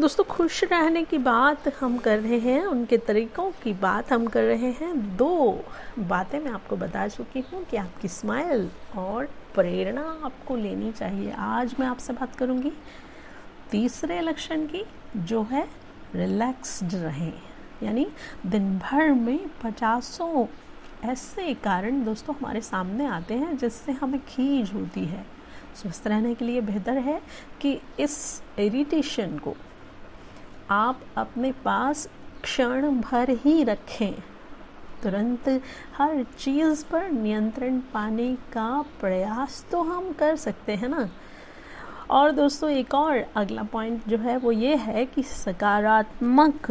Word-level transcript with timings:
दोस्तों, 0.00 0.24
खुश 0.24 0.62
रहने 0.64 1.02
की 1.04 1.18
बात 1.18 1.66
हम 1.80 1.96
कर 1.98 2.18
रहे 2.18 2.38
हैं, 2.38 2.64
उनके 2.66 2.96
तरीक़ों 2.98 3.50
की 3.62 3.72
बात 3.72 4.12
हम 4.12 4.26
कर 4.26 4.42
रहे 4.42 4.70
हैं। 4.70 5.16
दो 5.16 5.64
बातें 5.98 6.38
मैं 6.40 6.50
आपको 6.50 6.76
बता 6.76 7.06
चुकी 7.08 7.40
हूँ 7.52 7.62
कि 7.64 7.76
आपकी 7.76 8.08
स्माइल 8.08 8.68
और 8.96 9.28
प्रेरणा 9.54 10.02
आपको 10.24 10.56
लेनी 10.56 10.90
चाहिए। 10.92 11.30
आज 11.30 11.74
मैं 11.80 11.86
आपसे 11.86 12.12
बात 12.12 12.34
करूँगी 12.36 12.72
तीसरे 13.70 14.20
लक्षण 14.20 14.66
की, 14.66 14.84
जो 15.16 15.42
है 15.42 15.66
रिलैक्स्ड 16.14 16.94
रहें। 16.94 17.32
यानी 17.82 18.06
दिन 18.46 18.78
भर 18.78 19.12
में 19.12 19.38
पचासों 19.64 20.46
ऐसे 21.04 21.54
कारण 21.54 22.04
दोस्तों 22.04 22.34
हमारे 22.34 22.60
सामने 22.60 23.06
आते 23.06 23.34
हैं 23.34 23.56
जिससे 23.58 23.92
हमें 23.92 24.20
खींच 24.20 24.72
होती 24.74 25.04
है। 25.04 25.24
स्वस्थ 25.76 26.06
रहने 26.06 26.34
के 26.34 26.44
लिए 26.44 26.60
बेहतर 26.62 26.98
है 26.98 27.20
कि 27.60 27.78
इस 28.00 28.42
इरिटेशन 28.58 29.38
को 29.38 29.54
आप 30.70 31.00
अपने 31.16 31.52
पास 31.64 32.08
क्षण 32.42 33.00
भर 33.00 33.30
ही 33.44 33.62
रखें। 33.64 34.14
तुरंत 35.02 35.48
हर 35.96 36.22
चीज़ 36.38 36.84
पर 36.84 37.08
नियंत्रण 37.10 37.78
पाने 37.94 38.34
का 38.52 38.82
प्रयास 39.00 39.64
तो 39.70 39.82
हम 39.82 40.12
कर 40.12 40.36
सकते 40.36 40.74
हैं 40.74 40.88
ना। 40.88 41.08
और 42.10 42.30
दोस्तों, 42.30 42.70
एक 42.70 42.94
और 42.94 43.24
अगला 43.36 43.62
पॉइंट 43.62 44.08
जो 44.08 44.18
है 44.18 44.36
वो 44.36 44.52
ये 44.52 44.74
है 44.76 45.04
कि 45.06 45.22
सकारात्मक 45.22 46.70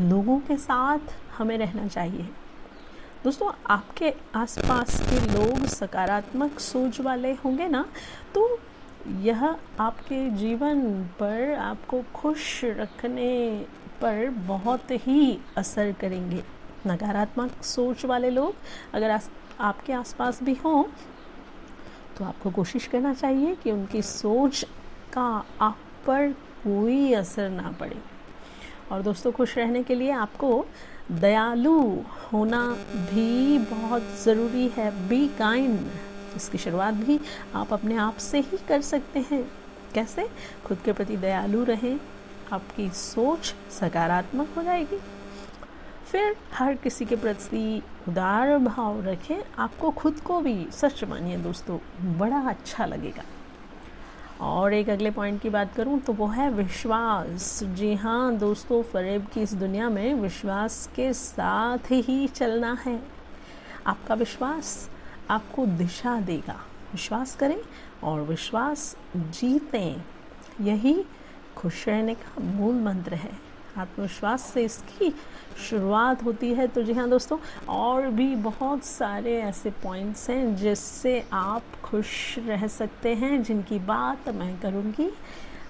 लोगों 0.00 0.38
के 0.40 0.56
साथ 0.56 1.14
हमें 1.38 1.56
रहना 1.58 1.86
चाहिए। 1.88 2.28
दोस्तों, 3.24 3.50
आपके 3.66 4.12
आसपास 4.34 5.00
के 5.00 5.20
लोग 5.32 5.66
सकारात्मक 5.66 6.58
सोच 6.60 7.00
वाले 7.00 7.32
होंगे 7.34 7.68
ना 7.68 7.84
तो 8.34 8.58
यह 9.06 9.44
आपके 9.80 10.28
जीवन 10.30 10.80
पर 11.20 11.54
आपको 11.54 12.02
खुश 12.14 12.60
रखने 12.64 13.66
पर 14.00 14.28
बहुत 14.46 14.90
ही 14.90 15.38
असर 15.56 15.92
करेंगे। 15.92 16.42
नकारात्मक 16.86 17.62
सोच 17.64 18.04
वाले 18.04 18.30
लोग 18.30 18.54
अगर 18.94 19.10
आस, 19.10 19.30
आपके 19.60 19.92
आसपास 19.92 20.42
भी 20.42 20.54
हों 20.54 20.82
तो 22.18 22.24
आपको 22.24 22.50
कोशिश 22.50 22.86
करना 22.86 23.12
चाहिए 23.14 23.54
कि 23.54 23.70
उनकी 23.70 24.02
सोच 24.02 24.64
का 25.12 25.44
आप 25.60 25.78
पर 26.06 26.32
कोई 26.64 27.12
असर 27.12 27.48
ना 27.50 27.74
पड़े। 27.80 27.96
और 28.92 29.02
दोस्तों 29.02 29.32
खुश 29.32 29.56
रहने 29.58 29.82
के 29.82 29.94
लिए 29.94 30.10
आपको 30.12 30.64
दयालु 31.10 31.80
होना 32.32 32.66
भी 33.12 33.58
बहुत 33.58 34.02
ज़रूरी 34.24 34.68
है। 34.68 34.90
बी 35.08 35.26
काइंड 35.28 35.78
इसकी 36.36 36.58
शुरुआत 36.58 36.94
भी 36.94 37.20
आप 37.54 37.72
अपने 37.72 37.96
आप 37.96 38.16
से 38.16 38.40
ही 38.40 38.58
कर 38.68 38.80
सकते 38.80 39.20
हैं। 39.20 39.44
कैसे? 39.94 40.28
खुद 40.64 40.78
के 40.78 40.92
प्रति 40.92 41.16
दयालु 41.16 41.64
रहें, 41.64 42.00
आपकी 42.52 42.88
सोच 42.90 43.54
सकारात्मक 43.70 44.48
हो 44.56 44.62
जाएगी। 44.62 45.00
फिर 46.06 46.36
हर 46.54 46.74
किसी 46.74 47.04
के 47.04 47.16
प्रति 47.16 47.82
उदार 48.08 48.58
भाव 48.58 49.04
रखें, 49.04 49.36
आपको 49.58 49.90
खुद 49.90 50.20
को 50.20 50.40
भी, 50.40 50.66
सच 50.72 51.04
मानिए 51.04 51.36
दोस्तों, 51.36 51.78
बड़ा 52.18 52.40
अच्छा 52.40 52.86
लगेगा। 52.86 53.22
और 54.40 54.74
एक 54.74 54.88
अगले 54.88 55.10
पॉइंट 55.10 55.40
की 55.42 55.50
बात 55.50 55.74
करूँ 55.74 56.00
तो 56.00 56.12
वो 56.12 56.26
है 56.26 56.50
विश्वास। 56.50 57.60
जी 57.64 57.94
हाँ 57.94 58.36
दोस्तों, 58.36 58.82
फरेब 58.82 59.26
की 59.26 59.42
इस 59.42 59.54
दुनिया 59.54 59.88
में 59.88 60.14
विश्वास 60.14 60.88
के 60.96 61.12
साथ 61.12 61.90
ही 61.90 62.26
चलना 62.28 62.76
है। 62.86 63.02
आपका 63.86 64.14
विश्वास 64.14 64.90
आपको 65.30 65.66
दिशा 65.66 66.20
देगा। 66.20 66.64
विश्वास 66.92 67.36
करें 67.36 67.58
और 68.02 68.20
विश्वास 68.20 68.96
जीतें। 69.16 70.02
यही 70.60 71.04
खुश 71.56 71.88
रहने 71.88 72.14
का 72.14 72.42
मूल 72.42 72.74
मंत्र 72.74 73.14
है। 73.14 73.32
आत्मविश्वास 73.78 74.42
से 74.42 74.64
इसकी 74.64 75.14
शुरुआत 75.70 76.24
होती 76.24 76.54
है। 76.54 76.66
तो 76.66 76.82
जी 76.82 76.92
हाँ 76.92 77.08
दोस्तों, 77.08 77.38
और 77.68 78.06
भी 78.06 78.36
बहुत 78.36 78.84
सारे 78.84 79.42
ऐसे 79.42 79.70
पॉइंट्स 79.70 80.30
हैं 80.30 80.56
जिससे 80.56 81.26
आप 81.32 81.62
खुश 81.82 82.38
रह 82.38 82.66
सकते 82.66 83.14
हैं। 83.14 83.42
जिनकी 83.42 83.78
बात 83.78 84.28
मैं 84.28 84.60
करूँगी 84.60 85.14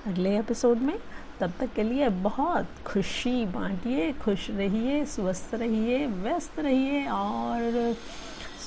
अगले 0.06 0.38
एपिसोड 0.38 0.78
में। 0.78 0.98
तब 1.41 1.53
तक 1.60 1.72
के 1.72 1.82
लिए 1.82 2.09
बहुत 2.09 2.66
खुशी 2.86 3.47
बांटिए, 3.47 4.12
खुश 4.12 4.50
रहिए, 4.50 5.04
स्वस्थ 5.04 5.54
रहिए, 5.54 6.06
व्यस्त 6.06 6.59
रहिए 6.59 7.06
और 7.06 7.97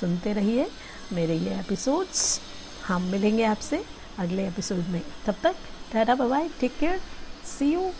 सुनते 0.00 0.32
रहिए 0.32 0.70
मेरे 1.12 1.36
ये 1.36 1.58
एपिसोड्स 1.60 2.40
हम 2.86 3.02
मिलेंगे 3.02 3.44
आपसे 3.44 3.84
अगले 4.18 4.46
एपिसोड 4.48 4.84
में। 4.88 5.02
तब 5.26 5.34
तक, 5.42 5.56
tata 5.92 6.14
bye 6.14 6.48
take 6.60 6.76
care 6.78 7.00
see 7.58 7.72
you 7.72 7.90